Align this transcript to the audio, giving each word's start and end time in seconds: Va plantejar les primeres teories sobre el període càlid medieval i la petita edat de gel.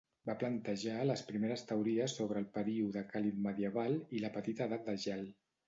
Va 0.27 0.35
plantejar 0.43 1.03
les 1.09 1.21
primeres 1.27 1.65
teories 1.73 2.17
sobre 2.21 2.43
el 2.45 2.49
període 2.57 3.05
càlid 3.13 3.39
medieval 3.51 4.01
i 4.19 4.25
la 4.27 4.35
petita 4.41 4.71
edat 4.71 4.93
de 4.93 5.01
gel. 5.09 5.27